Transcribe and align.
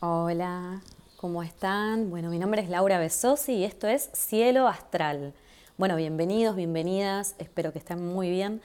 Hola, 0.00 0.82
¿cómo 1.16 1.42
están? 1.42 2.10
Bueno, 2.10 2.28
mi 2.28 2.38
nombre 2.38 2.60
es 2.60 2.68
Laura 2.68 2.98
Besosi 2.98 3.54
y 3.54 3.64
esto 3.64 3.86
es 3.86 4.10
Cielo 4.12 4.68
Astral. 4.68 5.32
Bueno, 5.78 5.96
bienvenidos, 5.96 6.54
bienvenidas, 6.54 7.34
espero 7.38 7.72
que 7.72 7.78
estén 7.78 8.06
muy 8.06 8.28
bien. 8.28 8.60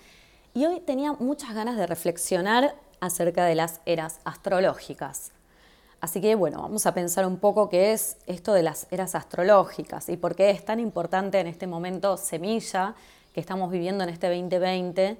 Y 0.53 0.65
hoy 0.65 0.81
tenía 0.81 1.13
muchas 1.13 1.55
ganas 1.55 1.77
de 1.77 1.87
reflexionar 1.87 2.75
acerca 2.99 3.45
de 3.45 3.55
las 3.55 3.79
eras 3.85 4.19
astrológicas. 4.25 5.31
Así 6.01 6.19
que 6.19 6.35
bueno, 6.35 6.63
vamos 6.63 6.85
a 6.85 6.93
pensar 6.93 7.25
un 7.25 7.37
poco 7.37 7.69
qué 7.69 7.93
es 7.93 8.17
esto 8.27 8.51
de 8.51 8.63
las 8.63 8.87
eras 8.91 9.15
astrológicas 9.15 10.09
y 10.09 10.17
por 10.17 10.35
qué 10.35 10.49
es 10.49 10.65
tan 10.65 10.81
importante 10.81 11.39
en 11.39 11.47
este 11.47 11.65
momento 11.65 12.17
semilla 12.17 12.93
que 13.33 13.39
estamos 13.39 13.71
viviendo 13.71 14.03
en 14.03 14.09
este 14.09 14.27
2020 14.27 15.17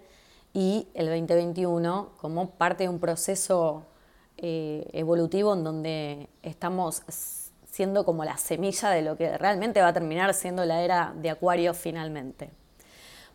y 0.54 0.90
el 0.94 1.06
2021 1.06 2.10
como 2.18 2.50
parte 2.50 2.84
de 2.84 2.90
un 2.90 3.00
proceso 3.00 3.86
eh, 4.42 4.90
evolutivo 4.94 5.54
en 5.54 5.64
donde 5.64 6.28
estamos 6.42 7.04
siendo 7.72 8.04
como 8.04 8.26
la 8.26 8.38
semilla 8.38 8.90
de 8.90 9.04
lo 9.04 9.16
que 9.16 9.38
realmente 9.38 9.82
va 9.82 9.90
a 9.90 9.94
terminar 9.94 10.34
siendo 10.34 10.66
la 10.66 10.82
era 10.82 11.14
de 11.16 11.30
Acuario 11.30 11.74
finalmente. 11.74 12.50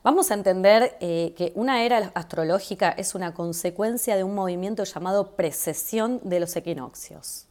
Vamos 0.02 0.30
a 0.30 0.34
entender 0.34 0.96
eh, 1.00 1.32
que 1.36 1.52
una 1.54 1.84
era 1.84 2.12
astrológica 2.14 2.90
es 2.90 3.14
una 3.14 3.34
consecuencia 3.34 4.16
de 4.16 4.24
un 4.24 4.34
movimiento 4.34 4.84
llamado 4.84 5.32
precesión 5.36 6.20
de 6.22 6.38
los 6.38 6.54
equinoccios. 6.54 7.46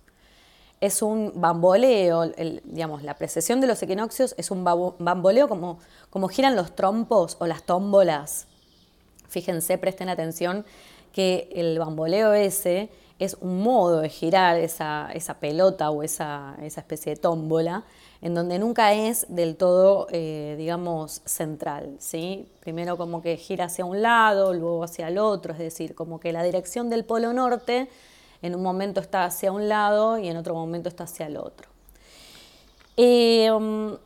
Es 0.80 1.02
un 1.02 1.34
bamboleo, 1.36 2.32
digamos, 2.64 3.04
la 3.04 3.16
precesión 3.16 3.62
de 3.62 3.68
los 3.68 3.82
equinoccios 3.82 4.36
es 4.38 4.52
un 4.52 4.64
bamboleo 4.64 5.48
como, 5.48 5.80
como 6.10 6.28
giran 6.28 6.56
los 6.56 6.76
trompos 6.76 7.38
o 7.40 7.48
las 7.48 7.64
tómbolas. 7.64 8.48
Fíjense, 9.28 9.78
presten 9.78 10.10
atención 10.10 10.66
que 11.12 11.50
el 11.56 11.80
bamboleo 11.80 12.34
ese 12.34 12.90
es 13.20 13.38
un 13.40 13.62
modo 13.62 14.02
de 14.02 14.10
girar 14.10 14.58
esa, 14.58 15.10
pelota 15.40 15.90
o 15.90 16.04
esa, 16.04 16.56
especie 16.60 17.16
de 17.16 17.22
tómbola, 17.22 17.84
en 18.22 18.34
donde 18.34 18.60
nunca 18.60 18.94
es 18.94 19.26
del 19.30 19.56
todo, 19.56 20.08
eh, 20.12 20.56
digamos, 20.58 21.22
central. 21.26 21.96
¿sí? 22.00 22.48
Primero 22.60 22.98
como 22.98 23.22
que 23.22 23.38
gira 23.38 23.66
hacia 23.66 23.86
un 23.86 24.02
lado, 24.02 24.54
luego 24.54 24.84
hacia 24.84 25.08
el 25.08 25.18
otro, 25.18 25.54
es 25.54 25.60
decir, 25.60 25.96
como 25.96 26.20
que 26.20 26.34
la 26.34 26.44
dirección 26.44 26.90
del 26.90 27.06
polo 27.06 27.34
norte 27.34 27.90
en 28.42 28.56
un 28.56 28.62
momento 28.62 29.00
está 29.00 29.26
hacia 29.26 29.52
un 29.52 29.70
lado 29.70 30.18
y 30.18 30.28
en 30.28 30.38
otro 30.38 30.54
momento 30.54 30.90
está 30.90 31.06
hacia 31.06 31.28
el 31.28 31.38
otro. 31.38 31.70
Eh, 32.98 33.52
um, 33.52 33.98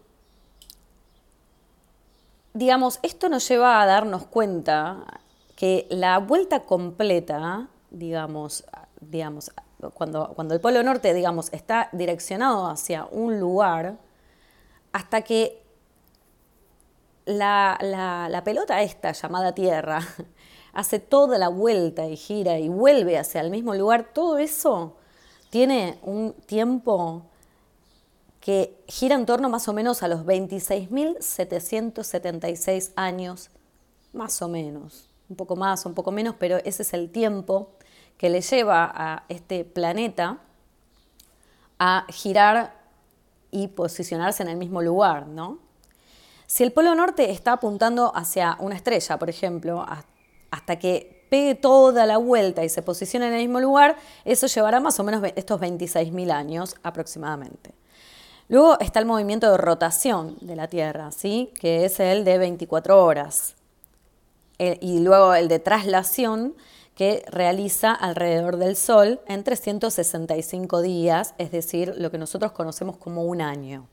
digamos, 2.54 3.00
esto 3.04 3.30
nos 3.30 3.48
lleva 3.48 3.82
a 3.82 3.86
darnos 3.86 4.26
cuenta 4.26 5.04
que 5.56 5.88
la 5.90 6.20
vuelta 6.20 6.62
completa, 6.62 7.68
digamos, 7.92 8.66
digamos, 9.02 9.52
cuando, 9.94 10.34
cuando 10.36 10.54
el 10.54 10.62
Polo 10.62 10.84
Norte, 10.84 11.14
digamos, 11.14 11.52
está 11.54 11.90
direccionado 11.92 12.68
hacia 12.68 13.06
un 13.06 13.40
lugar, 13.40 13.98
hasta 14.92 15.22
que 15.22 15.62
la, 17.26 17.78
la, 17.82 18.44
pelota 18.44 18.82
esta 18.82 19.12
llamada 19.12 19.54
Tierra 19.54 20.02
hace 20.74 21.00
toda 21.00 21.38
la 21.38 21.50
vuelta 21.50 22.08
y 22.08 22.18
gira 22.18 22.58
y 22.58 22.70
vuelve 22.70 23.18
hacia 23.18 23.42
el 23.42 23.52
mismo 23.52 23.76
lugar, 23.76 24.10
todo 24.14 24.38
eso 24.38 24.96
tiene 25.50 26.00
un 26.04 26.34
tiempo 26.46 27.24
que 28.40 28.82
gira 28.88 29.16
en 29.16 29.26
torno 29.26 29.50
más 29.50 29.68
o 29.68 29.74
menos 29.74 30.02
a 30.02 30.08
los 30.08 30.26
26.776 30.26 32.94
años, 32.96 33.50
más 34.14 34.42
o 34.42 34.48
menos, 34.48 35.10
un 35.30 35.36
poco 35.36 35.56
más, 35.56 35.86
un 35.86 35.94
poco 35.94 36.12
menos, 36.12 36.36
pero 36.40 36.58
ese 36.58 36.82
es 36.84 36.94
el 36.94 37.12
tiempo 37.12 37.72
que 38.20 38.30
le 38.30 38.42
lleva 38.42 38.92
a 38.94 39.24
este 39.30 39.64
planeta 39.64 40.38
a 41.80 42.06
girar 42.10 42.76
y 43.50 43.70
posicionarse 43.70 44.44
en 44.44 44.50
el 44.50 44.58
mismo 44.58 44.82
lugar, 44.82 45.26
¿no? 45.26 45.58
Si 46.46 46.64
el 46.64 46.74
polo 46.74 46.94
norte 46.96 47.32
está 47.32 47.54
apuntando 47.54 48.12
hacia 48.14 48.58
una 48.60 48.76
estrella, 48.76 49.18
por 49.18 49.30
ejemplo, 49.30 49.86
hasta 50.52 50.78
que 50.78 51.26
pegue 51.30 51.56
toda 51.56 52.06
la 52.06 52.18
vuelta 52.18 52.64
y 52.66 52.70
se 52.70 52.82
posicione 52.82 53.28
en 53.28 53.34
el 53.34 53.40
mismo 53.40 53.62
lugar, 53.62 53.96
eso 54.26 54.48
llevará 54.48 54.82
más 54.82 55.00
o 55.00 55.04
menos 55.04 55.24
estos 55.36 55.62
26.000 55.62 56.32
años 56.32 56.76
aproximadamente. 56.84 57.74
Luego 58.50 58.80
está 58.80 59.00
el 59.00 59.06
movimiento 59.06 59.50
de 59.50 59.58
rotación 59.58 60.38
de 60.42 60.58
la 60.58 60.68
Tierra, 60.68 61.12
¿sí? 61.12 61.54
que 61.58 61.86
es 61.86 62.00
el 62.00 62.26
de 62.26 62.38
24 62.38 63.02
horas. 63.02 63.56
Eh, 64.58 64.78
y 64.82 65.00
luego 65.00 65.36
el 65.36 65.48
de 65.48 65.60
traslación, 65.60 66.56
que 67.00 67.24
realiza 67.28 67.94
alrededor 67.94 68.58
del 68.58 68.76
Sol 68.76 69.22
en 69.26 69.46
365 69.46 70.82
días, 70.82 71.34
es 71.38 71.50
decir, 71.50 71.94
lo 71.96 72.12
que 72.12 72.18
nosotros 72.18 72.52
conocemos 72.52 72.98
como 72.98 73.24
un 73.24 73.40
año. 73.40 73.88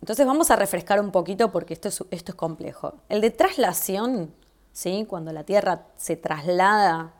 Entonces 0.00 0.24
vamos 0.24 0.50
a 0.50 0.56
refrescar 0.56 0.98
un 0.98 1.10
poquito 1.10 1.52
porque 1.52 1.74
esto 1.74 1.88
es, 1.88 2.02
esto 2.10 2.32
es 2.32 2.36
complejo. 2.36 2.94
El 3.10 3.20
de 3.20 3.28
traslación, 3.28 4.32
¿sí? 4.72 5.04
cuando 5.06 5.30
la 5.34 5.44
Tierra 5.44 5.88
se 5.98 6.16
traslada, 6.16 7.12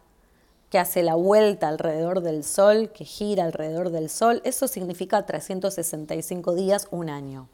que 0.71 0.79
hace 0.79 1.03
la 1.03 1.15
vuelta 1.15 1.69
alrededor 1.69 2.23
del 2.23 2.43
Sol, 2.43 2.91
que 2.91 3.05
gira 3.05 3.45
alrededor 3.45 3.91
del 3.91 4.09
Sol, 4.09 4.41
eso 4.45 4.67
significa 4.67 5.27
365 5.27 6.55
días, 6.55 6.89
un 6.91 7.11
año. 7.11 7.49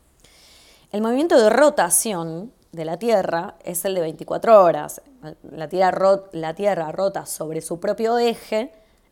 El 0.93 1.03
movimiento 1.03 1.37
de 1.43 1.51
rotación 1.51 2.53
de 2.77 2.85
la 2.85 2.99
Tierra 2.99 3.57
es 3.65 3.85
el 3.85 3.95
de 3.95 4.03
24 4.03 4.63
horas. 4.63 5.01
La 5.51 5.69
tierra, 5.69 6.93
rota 6.93 7.27
sobre 7.27 7.61
su 7.61 7.81
propio 7.81 8.19
eje 8.19 8.71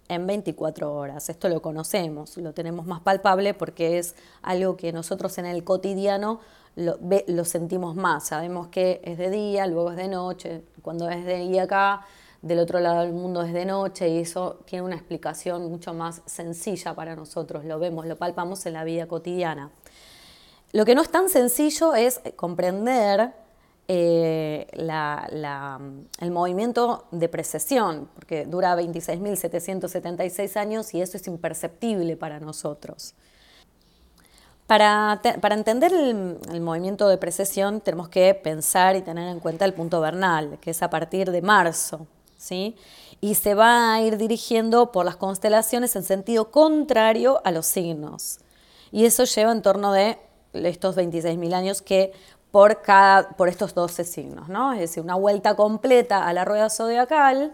en 0.08 0.26
24 0.26 0.94
horas. 0.94 1.28
Esto 1.30 1.48
lo 1.48 1.62
conocemos, 1.62 2.36
lo 2.36 2.52
tenemos 2.52 2.86
más 2.86 3.00
palpable 3.00 3.54
porque 3.54 3.98
es 3.98 4.14
algo 4.42 4.76
que 4.76 4.92
nosotros 4.92 5.36
en 5.38 5.47
el 5.47 5.64
cotidiano 5.64 6.41
lo, 6.76 6.98
lo, 7.26 7.44
sentimos 7.44 7.97
más. 7.97 8.28
Sabemos 8.28 8.69
que 8.69 9.00
es 9.02 9.19
de 9.19 9.30
día, 9.30 9.66
luego 9.66 9.91
es 9.91 9.96
de 9.96 10.08
noche. 10.08 10.62
Cuando 10.82 11.08
es 11.08 11.25
de 11.25 11.38
día 11.38 11.62
acá, 11.62 12.04
del 12.42 12.58
otro 12.58 12.78
lado 12.78 13.00
del 13.00 13.14
mundo 13.14 13.42
es 13.42 13.54
de 13.54 13.64
noche 13.64 14.06
y 14.10 14.19
eso 14.19 14.58
tiene 14.66 14.84
una 14.84 14.96
explicación 14.96 15.70
mucho 15.70 15.94
más 15.94 16.20
sencilla 16.26 16.94
para 16.94 17.16
nosotros. 17.16 17.64
Lo 17.64 17.78
vemos, 17.78 18.06
lo 18.06 18.16
palpamos 18.16 18.66
en 18.66 18.75
la 18.75 18.84
vida 18.84 19.08
cotidiana. 19.08 19.70
Lo 20.72 20.84
que 20.84 20.94
no 20.94 21.00
es 21.02 21.08
tan 21.08 21.31
sencillo 21.31 21.94
es 21.94 22.20
comprender 22.36 23.32
eh, 23.86 24.66
el 26.20 26.30
movimiento 26.30 27.04
de 27.10 27.28
precesión, 27.28 28.08
porque 28.14 28.46
dura 28.46 28.74
26.776 28.76 30.56
años 30.56 30.94
y 30.94 31.02
eso 31.02 31.16
es 31.16 31.26
imperceptible 31.26 32.16
para 32.16 32.40
nosotros. 32.40 33.14
Para, 34.66 35.20
entender 35.50 35.92
el, 35.92 36.60
movimiento 36.62 37.08
de 37.08 37.18
precesión 37.18 37.82
tenemos 37.82 38.08
que 38.08 38.34
pensar 38.34 38.96
y 38.96 39.02
tener 39.02 39.28
en 39.28 39.38
cuenta 39.38 39.66
el 39.66 39.74
punto 39.74 40.00
vernal, 40.00 40.58
que 40.60 40.70
es 40.70 40.82
a 40.82 40.88
partir 40.88 41.30
de 41.30 41.42
marzo, 41.42 42.06
¿sí? 42.38 42.74
y 43.20 43.34
se 43.34 43.54
va 43.54 43.92
a 43.92 44.00
ir 44.00 44.16
dirigiendo 44.16 44.90
por 44.90 45.04
las 45.04 45.16
constelaciones 45.16 45.94
en 45.96 46.02
sentido 46.02 46.50
contrario 46.50 47.42
a 47.44 47.50
los 47.50 47.66
signos. 47.66 48.38
Y 48.90 49.04
eso 49.04 49.24
lleva 49.24 49.52
en 49.52 49.60
torno 49.60 49.92
de 49.92 50.18
estos 50.54 50.96
26.000 50.96 51.52
años 51.52 51.82
que 51.82 52.12
por, 52.54 52.82
cada, 52.82 53.31
por 53.31 53.48
estos 53.48 53.75
12 53.75 54.04
signos, 54.04 54.48
¿no? 54.48 54.75
Es 54.75 54.78
decir, 54.78 55.03
una 55.03 55.16
vuelta 55.16 55.56
completa 55.56 56.25
a 56.25 56.32
la 56.32 56.44
rueda 56.44 56.70
zodiacal 56.70 57.53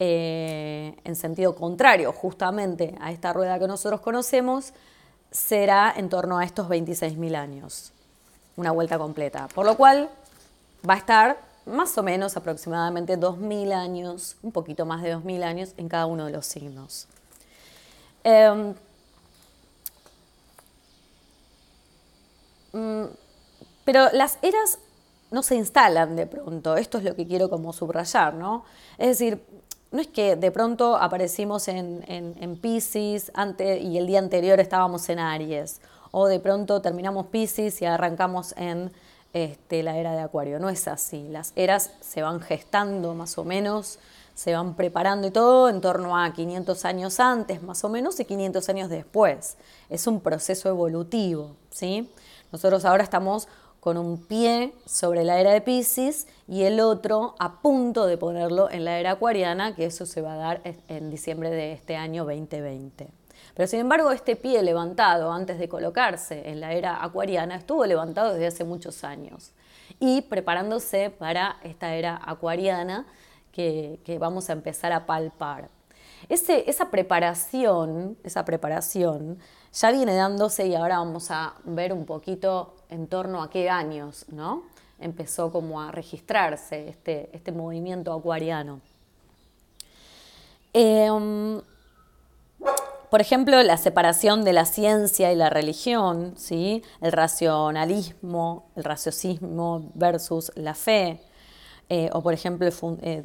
eh, 0.00 0.96
en 1.04 1.14
sentido 1.14 1.54
contrario 1.54 2.12
justamente 2.12 2.96
a 3.00 3.12
esta 3.12 3.32
rueda 3.32 3.56
que 3.60 3.68
nosotros 3.68 4.00
conocemos, 4.00 4.72
será 5.30 5.94
en 5.96 6.08
torno 6.08 6.38
a 6.38 6.44
estos 6.44 6.68
26.000 6.68 7.36
años, 7.36 7.92
una 8.56 8.72
vuelta 8.72 8.98
completa. 8.98 9.46
Por 9.54 9.64
lo 9.64 9.76
cual 9.76 10.10
va 10.82 10.94
a 10.94 10.98
estar 10.98 11.38
más 11.64 11.96
o 11.96 12.02
menos 12.02 12.36
aproximadamente 12.36 13.16
2.000 13.16 13.72
años, 13.74 14.38
un 14.42 14.50
poquito 14.50 14.84
más 14.86 15.04
de 15.04 15.14
2.000 15.14 15.44
años 15.44 15.72
en 15.76 15.88
cada 15.88 16.06
uno 16.06 16.24
de 16.24 16.32
los 16.32 16.46
signos. 16.46 17.06
Mm, 22.72 23.25
pero 23.86 24.10
las 24.12 24.38
eras 24.42 24.80
no 25.30 25.44
se 25.44 25.54
instalan 25.54 26.16
de 26.16 26.26
pronto, 26.26 26.76
esto 26.76 26.98
es 26.98 27.04
lo 27.04 27.14
que 27.14 27.26
quiero 27.26 27.48
como 27.48 27.72
subrayar, 27.72 28.34
¿no? 28.34 28.64
Es 28.98 29.18
decir, 29.18 29.40
no 29.92 30.00
es 30.00 30.08
que 30.08 30.34
de 30.34 30.50
pronto 30.50 30.96
aparecimos 30.96 31.68
en, 31.68 32.04
en, 32.08 32.56
Pisces 32.56 33.30
y 33.58 33.96
el 33.96 34.06
día 34.08 34.18
anterior 34.18 34.58
estábamos 34.58 35.08
en 35.08 35.20
Aries, 35.20 35.80
o 36.10 36.26
de 36.26 36.40
pronto 36.40 36.82
terminamos 36.82 37.26
Pisces 37.26 37.80
y 37.80 37.84
arrancamos 37.84 38.54
en 38.56 38.92
este, 39.32 39.84
la 39.84 39.96
era 39.96 40.12
de 40.12 40.20
Acuario, 40.20 40.58
no 40.58 40.68
es 40.68 40.88
así, 40.88 41.28
las 41.28 41.52
eras 41.54 41.92
se 42.00 42.22
van 42.22 42.40
gestando 42.40 43.14
más 43.14 43.38
o 43.38 43.44
menos, 43.44 44.00
se 44.34 44.52
van 44.52 44.74
preparando 44.74 45.28
y 45.28 45.30
todo 45.30 45.68
en 45.68 45.80
torno 45.80 46.18
a 46.18 46.32
500 46.32 46.84
años 46.84 47.20
antes 47.20 47.62
más 47.62 47.84
o 47.84 47.88
menos 47.88 48.18
y 48.18 48.24
500 48.24 48.68
años 48.68 48.90
después, 48.90 49.56
es 49.88 50.08
un 50.08 50.20
proceso 50.20 50.68
evolutivo, 50.68 51.54
¿sí? 51.70 52.10
Nosotros 52.52 52.84
ahora 52.84 53.04
estamos 53.04 53.48
con 53.86 53.98
un 53.98 54.18
pie 54.18 54.74
sobre 54.84 55.22
la 55.22 55.38
era 55.38 55.52
de 55.52 55.60
Pisces 55.60 56.26
y 56.48 56.64
el 56.64 56.80
otro 56.80 57.36
a 57.38 57.60
punto 57.60 58.06
de 58.06 58.18
ponerlo 58.18 58.68
en 58.68 58.84
la 58.84 58.98
era 58.98 59.12
acuariana, 59.12 59.76
que 59.76 59.84
eso 59.84 60.06
se 60.06 60.20
va 60.20 60.32
a 60.32 60.36
dar 60.38 60.60
en 60.88 61.08
diciembre 61.08 61.50
de 61.50 61.72
este 61.72 61.94
año 61.94 62.24
2020. 62.24 63.06
Pero 63.54 63.66
sin 63.68 63.78
embargo, 63.78 64.10
este 64.10 64.34
pie 64.34 64.60
levantado 64.64 65.30
antes 65.30 65.60
de 65.60 65.68
colocarse 65.68 66.50
en 66.50 66.58
la 66.58 66.72
era 66.72 67.00
acuariana 67.00 67.54
estuvo 67.54 67.86
levantado 67.86 68.32
desde 68.32 68.48
hace 68.48 68.64
muchos 68.64 69.04
años 69.04 69.52
y 70.00 70.22
preparándose 70.22 71.10
para 71.10 71.58
esta 71.62 71.94
era 71.94 72.20
acuariana 72.24 73.06
que, 73.52 74.00
vamos 74.18 74.50
a 74.50 74.54
empezar 74.54 74.90
a 74.90 75.06
palpar. 75.06 75.68
Esa 76.28 76.90
preparación, 76.90 78.16
esa 78.24 78.44
preparación 78.44 79.38
ya 79.72 79.90
viene 79.90 80.14
dándose 80.14 80.66
y 80.66 80.74
ahora 80.74 80.98
vamos 80.98 81.30
a 81.30 81.54
ver 81.64 81.92
un 81.92 82.06
poquito 82.06 82.74
en 82.88 83.06
torno 83.06 83.42
a 83.42 83.50
qué 83.50 83.68
años, 83.68 84.24
¿no? 84.28 84.64
Empezó 84.98 85.52
como 85.52 85.82
a 85.82 85.92
registrarse 85.92 86.88
este, 86.88 87.28
este 87.32 87.52
movimiento 87.52 88.12
acuariano. 88.12 88.80
Em, 90.72 91.60
por 93.10 93.20
ejemplo, 93.20 93.62
la 93.62 93.76
separación 93.76 94.44
de 94.44 94.52
la 94.52 94.64
ciencia 94.64 95.32
y 95.32 95.36
la 95.36 95.50
religión, 95.50 96.34
¿sí? 96.36 96.82
el 97.00 97.12
racionalismo, 97.12 98.66
el 98.76 98.84
raciocismo 98.84 99.90
versus 99.94 100.52
la 100.54 100.74
fe, 100.74 101.20
eh, 101.88 102.10
o 102.12 102.22
por 102.22 102.34
ejemplo, 102.34 102.68
eh, 103.02 103.24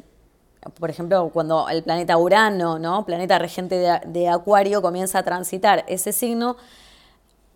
por 0.78 0.90
ejemplo, 0.90 1.30
cuando 1.32 1.68
el 1.68 1.82
planeta 1.82 2.16
Urano, 2.16 2.78
¿no? 2.78 3.04
planeta 3.04 3.36
regente 3.38 4.00
de, 4.04 4.28
Acuario, 4.28 4.80
comienza 4.80 5.18
a 5.18 5.24
transitar 5.24 5.84
ese 5.88 6.12
signo, 6.12 6.56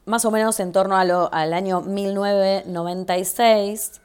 más 0.05 0.25
o 0.25 0.31
menos 0.31 0.59
en 0.61 0.73
torno 0.73 0.97
al 0.97 1.53
año 1.53 1.83
1996, 1.83 4.01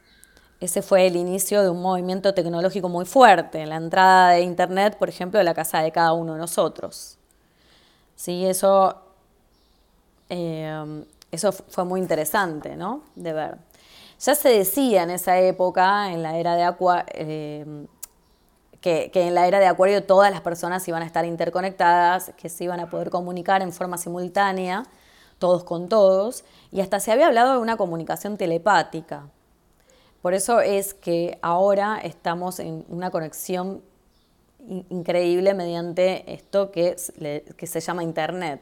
ese 0.60 0.82
fue 0.84 1.08
el 1.08 1.16
inicio 1.16 1.64
de 1.64 1.70
un 1.70 1.82
movimiento 1.82 2.36
tecnológico 2.36 2.90
muy 2.90 3.06
fuerte, 3.06 3.66
la 3.66 3.78
entrada 3.78 4.32
de 4.32 4.42
Internet, 4.42 4.98
por 4.98 5.08
ejemplo, 5.10 5.40
de 5.40 5.44
la 5.44 5.56
casa 5.56 5.82
de 5.82 5.92
cada 5.92 6.14
uno 6.14 6.34
de 6.34 6.40
nosotros. 6.40 7.18
Sí, 8.16 8.46
eso, 8.46 9.02
eh, 10.30 11.04
eso 11.32 11.52
fue 11.52 11.86
muy 11.86 12.00
interesante 12.00 12.76
¿no? 12.76 13.02
de 13.16 13.34
ver. 13.34 13.58
Ya 14.20 14.36
se 14.36 14.50
decía 14.50 15.02
en 15.02 15.10
esa 15.10 15.40
época, 15.40 16.12
en 16.12 16.22
la 16.22 16.38
era 16.38 16.56
de 16.56 16.62
Acuario, 16.64 17.12
eh, 17.16 17.88
que, 18.82 19.12
en 19.14 19.36
la 19.36 19.48
era 19.48 19.60
de 19.60 19.68
Acuario 19.68 20.04
todas 20.04 20.32
las 20.32 20.42
personas 20.42 20.88
iban 20.88 21.04
a 21.04 21.06
estar 21.06 21.24
interconectadas, 21.24 22.34
que 22.36 22.50
se 22.50 22.64
iban 22.64 22.80
a 22.80 22.90
poder 22.90 23.12
comunicar 23.12 23.62
en 23.62 23.72
forma 23.72 23.98
simultánea, 23.98 24.86
todos 25.38 25.64
con 25.64 25.88
todos, 25.88 26.44
y 26.72 26.82
hasta 26.82 27.00
se 27.00 27.12
había 27.12 27.28
hablado 27.28 27.54
de 27.54 27.60
una 27.60 27.78
comunicación 27.78 28.38
telepática. 28.38 29.28
Por 30.22 30.34
eso 30.34 30.62
es 30.62 30.94
que 30.94 31.38
ahora 31.42 32.00
estamos 32.04 32.60
en 32.60 32.86
una 32.90 33.12
conexión 33.12 33.82
increíble 34.90 35.54
mediante 35.54 36.32
esto 36.32 36.72
que, 36.72 36.96
que 37.58 37.68
se 37.68 37.80
llama 37.80 38.04
Internet, 38.04 38.62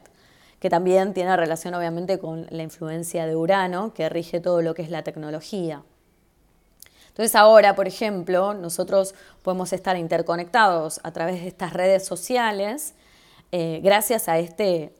que 0.58 0.70
también 0.70 1.14
tiene 1.14 1.36
relación 1.36 1.74
obviamente 1.74 2.18
con 2.18 2.46
la 2.50 2.62
influencia 2.62 3.26
de 3.26 3.36
Urano, 3.36 3.92
que 3.94 4.08
rige 4.08 4.40
todo 4.40 4.60
lo 4.62 4.74
que 4.74 4.82
es 4.82 4.90
la 4.90 5.02
tecnología. 5.02 5.82
Entonces 7.10 7.36
ahora, 7.36 7.76
por 7.76 7.86
ejemplo, 7.86 8.54
nosotros 8.54 9.14
podemos 9.42 9.72
estar 9.72 9.96
interconectados 9.96 11.00
a 11.04 11.12
través 11.12 11.42
de 11.42 11.48
estas 11.48 11.72
redes 11.72 12.04
sociales 12.06 12.94
eh, 13.52 13.80
gracias 13.82 14.28
a 14.28 14.38
este 14.38 14.94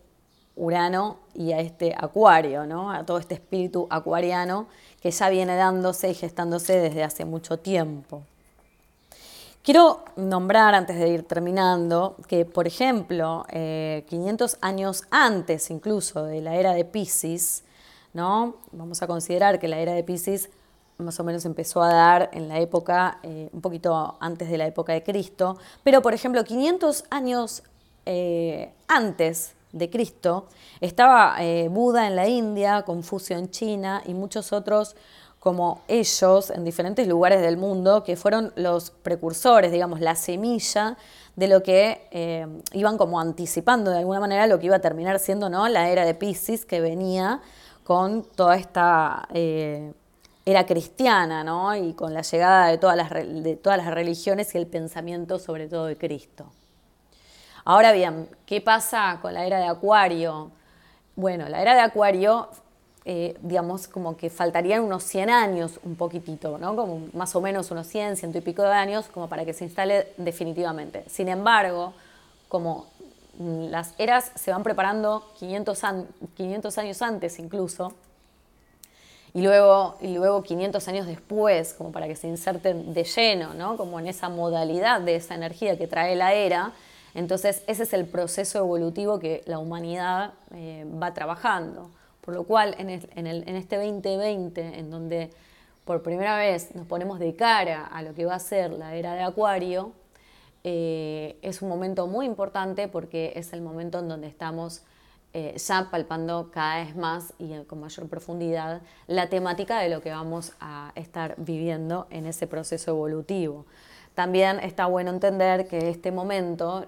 Urano 0.56 1.18
y 1.34 1.52
a 1.52 1.60
este 1.60 1.94
Acuario, 1.96 2.66
¿no? 2.66 2.90
a 2.90 3.06
todo 3.06 3.18
este 3.18 3.34
espíritu 3.34 3.86
acuariano 3.90 4.66
que 5.00 5.10
ya 5.10 5.28
viene 5.30 5.56
dándose 5.56 6.10
y 6.10 6.14
gestándose 6.14 6.78
desde 6.78 7.04
hace 7.04 7.24
mucho 7.24 7.58
tiempo. 7.58 8.22
Quiero 9.62 10.04
nombrar, 10.16 10.74
antes 10.74 10.98
de 10.98 11.08
ir 11.08 11.22
terminando, 11.22 12.16
que, 12.26 12.44
por 12.44 12.66
ejemplo, 12.66 13.44
500 13.50 14.54
eh, 14.54 14.56
años 14.62 15.04
antes 15.10 15.70
incluso 15.70 16.24
de 16.24 16.40
la 16.40 16.56
era 16.56 16.72
de 16.72 16.84
Pisces, 16.84 17.62
¿no? 18.12 18.56
vamos 18.72 19.02
a 19.02 19.06
considerar 19.06 19.60
que 19.60 19.68
la 19.68 19.78
era 19.78 19.92
de 19.92 20.02
Pisces 20.02 20.50
más 21.00 21.18
o 21.20 21.24
menos 21.24 21.44
empezó 21.44 21.82
a 21.82 21.92
dar 21.92 22.30
en 22.32 22.48
la 22.48 22.58
época, 22.58 23.18
eh, 23.22 23.48
un 23.52 23.60
poquito 23.60 24.16
antes 24.20 24.50
de 24.50 24.58
la 24.58 24.66
época 24.66 24.92
de 24.92 25.02
Cristo, 25.02 25.58
pero 25.82 26.02
por 26.02 26.14
ejemplo 26.14 26.44
500 26.44 27.04
años 27.10 27.62
eh, 28.06 28.72
antes 28.88 29.54
de 29.72 29.88
Cristo 29.88 30.46
estaba 30.80 31.36
Buda 31.68 32.06
en 32.06 32.16
la 32.16 32.26
India, 32.26 32.82
Confucio 32.82 33.36
en 33.36 33.50
China 33.50 34.02
y 34.04 34.14
muchos 34.14 34.52
otros 34.52 34.96
como 35.40 35.80
ellos 35.88 36.50
en 36.50 36.64
diferentes 36.64 37.08
lugares 37.08 37.40
del 37.40 37.56
mundo, 37.56 38.04
que 38.04 38.14
fueron 38.14 38.52
los 38.56 38.90
precursores, 38.90 39.72
digamos, 39.72 40.00
la 40.00 40.14
semilla 40.14 40.98
de 41.34 41.48
lo 41.48 41.62
que 41.62 42.06
eh, 42.10 42.46
iban 42.72 42.98
como 42.98 43.18
anticipando 43.18 43.90
de 43.90 43.98
alguna 43.98 44.20
manera 44.20 44.46
lo 44.46 44.58
que 44.58 44.66
iba 44.66 44.76
a 44.76 44.80
terminar 44.80 45.18
siendo 45.18 45.48
¿no? 45.48 45.66
la 45.68 45.88
era 45.88 46.04
de 46.04 46.14
Pisces 46.14 46.66
que 46.66 46.82
venía 46.82 47.40
con 47.84 48.22
toda 48.22 48.56
esta 48.56 49.26
eh, 49.32 49.94
era 50.44 50.66
cristiana 50.66 51.44
¿no? 51.44 51.74
y 51.76 51.92
con 51.92 52.14
la 52.14 52.22
llegada 52.22 52.68
de 52.68 52.78
todas, 52.78 52.96
las, 52.96 53.10
de 53.10 53.56
todas 53.56 53.78
las 53.78 53.94
religiones 53.94 54.54
y 54.54 54.58
el 54.58 54.66
pensamiento 54.66 55.38
sobre 55.38 55.68
todo 55.68 55.86
de 55.86 55.96
Cristo. 55.96 56.46
Ahora 57.64 57.92
bien, 57.92 58.28
¿qué 58.46 58.60
pasa 58.60 59.18
con 59.20 59.34
la 59.34 59.44
era 59.44 59.58
de 59.58 59.66
Acuario? 59.66 60.50
Bueno, 61.14 61.48
la 61.48 61.60
era 61.60 61.74
de 61.74 61.80
Acuario 61.80 62.48
eh, 63.06 63.36
digamos, 63.40 63.88
como 63.88 64.16
que 64.16 64.28
faltarían 64.28 64.82
unos 64.82 65.04
100 65.04 65.30
años, 65.30 65.80
un 65.84 65.96
poquitito, 65.96 66.58
¿no? 66.58 66.76
Como 66.76 67.08
más 67.14 67.34
o 67.34 67.40
menos 67.40 67.70
unos 67.70 67.86
100, 67.86 68.16
ciento 68.16 68.38
y 68.38 68.40
pico 68.42 68.62
de 68.62 68.72
años, 68.72 69.06
como 69.06 69.26
para 69.26 69.46
que 69.46 69.54
se 69.54 69.64
instale 69.64 70.12
definitivamente. 70.18 71.04
Sin 71.08 71.28
embargo, 71.28 71.94
como 72.48 72.88
las 73.38 73.94
eras 73.96 74.32
se 74.34 74.50
van 74.50 74.62
preparando 74.62 75.32
500, 75.38 75.82
500 76.36 76.78
años 76.78 77.00
antes 77.00 77.38
incluso, 77.38 77.94
y 79.32 79.42
luego, 79.42 79.96
y 80.00 80.14
luego 80.14 80.42
500 80.42 80.88
años 80.88 81.06
después, 81.06 81.74
como 81.74 81.92
para 81.92 82.08
que 82.08 82.16
se 82.16 82.26
inserten 82.26 82.92
de 82.92 83.04
lleno, 83.04 83.54
¿no? 83.54 83.76
Como 83.76 84.00
en 84.00 84.08
esa 84.08 84.28
modalidad 84.28 85.00
de 85.00 85.16
esa 85.16 85.34
energía 85.34 85.78
que 85.78 85.86
trae 85.86 86.16
la 86.16 86.34
era, 86.34 86.72
entonces 87.14 87.62
ese 87.66 87.84
es 87.84 87.92
el 87.92 88.06
proceso 88.06 88.58
evolutivo 88.58 89.18
que 89.18 89.42
la 89.46 89.58
humanidad 89.58 90.34
eh, 90.52 90.84
va 91.00 91.14
trabajando. 91.14 91.90
Por 92.20 92.34
lo 92.34 92.44
cual, 92.44 92.74
en, 92.78 92.90
este 92.90 93.76
2020, 93.76 94.78
en 94.78 94.90
donde 94.90 95.30
por 95.84 96.02
primera 96.02 96.36
vez 96.36 96.74
nos 96.74 96.86
ponemos 96.86 97.18
de 97.18 97.34
cara 97.34 97.86
a 97.86 98.02
lo 98.02 98.14
que 98.14 98.26
va 98.26 98.34
a 98.34 98.38
ser 98.38 98.72
la 98.72 98.94
era 98.94 99.14
de 99.14 99.22
Acuario, 99.22 99.92
eh, 100.62 101.38
es 101.42 101.62
un 101.62 101.68
momento 101.68 102.06
muy 102.06 102.26
importante 102.26 102.88
porque 102.88 103.32
es 103.36 103.52
el 103.52 103.62
momento 103.62 103.98
en 104.00 104.08
donde 104.08 104.26
estamos 104.26 104.82
eh, 105.32 105.56
ya 105.56 105.88
palpando 105.90 106.50
cada 106.52 106.84
vez 106.84 106.96
más 106.96 107.32
y 107.38 107.56
con 107.64 107.80
mayor 107.80 108.08
profundidad 108.08 108.82
la 109.06 109.28
temática 109.28 109.78
de 109.78 109.88
lo 109.88 110.00
que 110.00 110.10
vamos 110.10 110.52
a 110.60 110.92
estar 110.94 111.34
viviendo 111.38 112.06
en 112.10 112.26
ese 112.26 112.46
proceso 112.46 112.90
evolutivo. 112.90 113.64
También 114.14 114.58
está 114.58 114.86
bueno 114.86 115.10
entender 115.10 115.68
que 115.68 115.88
este 115.88 116.10
momento, 116.10 116.84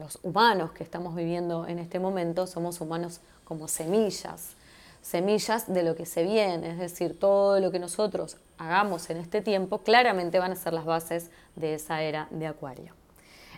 los 0.00 0.18
humanos 0.22 0.72
que 0.72 0.82
estamos 0.82 1.14
viviendo 1.14 1.66
en 1.66 1.78
este 1.78 2.00
momento, 2.00 2.46
somos 2.46 2.80
humanos 2.80 3.20
como 3.44 3.68
semillas 3.68 4.56
semillas 5.02 5.72
de 5.72 5.82
lo 5.82 5.96
que 5.96 6.06
se 6.06 6.22
viene, 6.22 6.70
es 6.70 6.78
decir, 6.78 7.18
todo 7.18 7.60
lo 7.60 7.70
que 7.70 7.78
nosotros 7.78 8.36
hagamos 8.56 9.10
en 9.10 9.18
este 9.18 9.42
tiempo 9.42 9.78
claramente 9.78 10.38
van 10.38 10.52
a 10.52 10.56
ser 10.56 10.72
las 10.72 10.84
bases 10.84 11.30
de 11.56 11.74
esa 11.74 12.02
era 12.02 12.28
de 12.30 12.46
Acuario. 12.46 12.94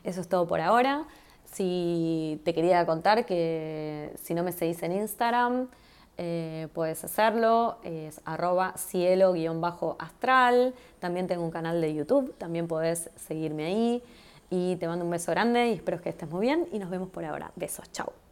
Eso 0.03 0.23
es 0.23 0.29
todo 0.29 0.47
por 0.47 0.61
ahora. 0.61 1.05
Si 1.55 2.41
te 2.45 2.53
quería 2.53 2.85
contar 2.85 3.25
que 3.27 4.13
si 4.21 4.35
no 4.35 4.43
me 4.43 4.51
seguís 4.51 4.83
en 4.83 4.91
Instagram, 4.91 5.69
eh, 6.19 6.67
puedes 6.75 7.05
hacerlo, 7.05 7.79
es 7.85 8.21
arroba 8.25 8.75
cielo-astral. 8.77 10.75
También 10.99 11.29
tengo 11.29 11.45
un 11.45 11.53
canal 11.53 11.81
de 11.81 11.95
YouTube, 11.95 12.35
también 12.39 12.67
puedes 12.67 13.09
seguirme 13.15 13.67
ahí. 13.67 14.03
Y 14.51 14.75
te 14.77 14.89
mando 14.89 15.05
un 15.05 15.13
beso 15.13 15.31
grande 15.31 15.69
y 15.69 15.75
espero 15.75 16.01
que 16.01 16.09
estés 16.09 16.29
muy 16.29 16.41
bien 16.41 16.67
y 16.73 16.81
nos 16.81 16.91
vemos 16.91 17.09
por 17.11 17.25
ahora. 17.25 17.53
Besos, 17.55 17.91
chao. 17.93 18.24